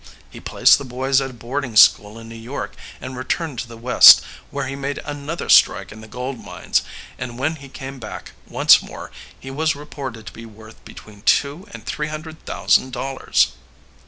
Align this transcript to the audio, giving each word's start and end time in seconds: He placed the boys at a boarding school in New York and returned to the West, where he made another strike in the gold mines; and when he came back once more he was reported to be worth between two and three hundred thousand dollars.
He 0.31 0.39
placed 0.39 0.79
the 0.79 0.83
boys 0.83 1.21
at 1.21 1.29
a 1.29 1.33
boarding 1.33 1.75
school 1.75 2.17
in 2.17 2.27
New 2.27 2.33
York 2.33 2.73
and 2.99 3.15
returned 3.15 3.59
to 3.59 3.67
the 3.67 3.77
West, 3.77 4.23
where 4.49 4.65
he 4.65 4.75
made 4.75 4.97
another 5.05 5.47
strike 5.47 5.91
in 5.91 6.01
the 6.01 6.07
gold 6.07 6.43
mines; 6.43 6.81
and 7.19 7.37
when 7.37 7.57
he 7.57 7.69
came 7.69 7.99
back 7.99 8.31
once 8.47 8.81
more 8.81 9.11
he 9.39 9.51
was 9.51 9.75
reported 9.75 10.25
to 10.25 10.33
be 10.33 10.43
worth 10.43 10.83
between 10.85 11.21
two 11.21 11.67
and 11.69 11.85
three 11.85 12.07
hundred 12.07 12.43
thousand 12.47 12.91
dollars. 12.93 13.49